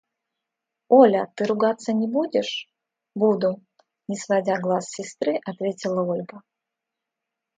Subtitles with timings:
[0.99, 2.67] –Оля, ты ругаться не будешь?–
[3.15, 3.61] Буду!–
[4.07, 6.41] не сводя глаз с сестры, ответила Ольга.